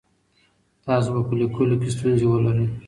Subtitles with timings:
[0.85, 2.67] تاسو به په لیکلو کي ستونزې ولرئ.